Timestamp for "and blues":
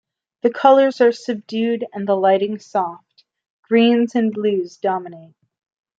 4.15-4.77